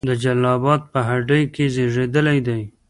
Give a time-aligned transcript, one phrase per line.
[0.09, 2.61] د جلال آباد په هډې کې زیږیدلی دی.